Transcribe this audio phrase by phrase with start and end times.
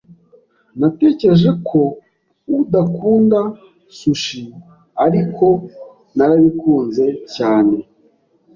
[0.79, 1.79] Natekereje ko
[2.59, 3.39] udakunda
[3.97, 4.43] sushi,
[5.05, 5.45] ariko
[6.15, 7.75] narabikunze cyane.